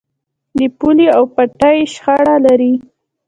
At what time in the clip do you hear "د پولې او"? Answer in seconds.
0.57-1.23